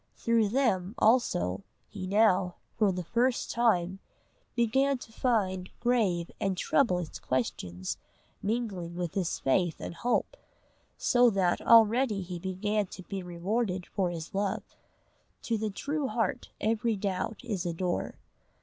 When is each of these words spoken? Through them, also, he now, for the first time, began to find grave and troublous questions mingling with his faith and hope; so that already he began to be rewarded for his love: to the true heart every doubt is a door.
Through 0.15 0.49
them, 0.49 0.95
also, 0.97 1.63
he 1.87 2.07
now, 2.07 2.55
for 2.75 2.91
the 2.91 3.03
first 3.03 3.51
time, 3.51 3.99
began 4.55 4.97
to 4.97 5.11
find 5.13 5.69
grave 5.79 6.31
and 6.39 6.57
troublous 6.57 7.19
questions 7.19 7.99
mingling 8.41 8.95
with 8.95 9.13
his 9.13 9.37
faith 9.37 9.79
and 9.79 9.93
hope; 9.93 10.35
so 10.97 11.29
that 11.29 11.61
already 11.61 12.23
he 12.23 12.39
began 12.39 12.87
to 12.87 13.03
be 13.03 13.21
rewarded 13.21 13.85
for 13.85 14.09
his 14.09 14.33
love: 14.33 14.63
to 15.43 15.55
the 15.55 15.69
true 15.69 16.07
heart 16.07 16.49
every 16.59 16.95
doubt 16.95 17.39
is 17.45 17.63
a 17.67 17.71
door. 17.71 18.15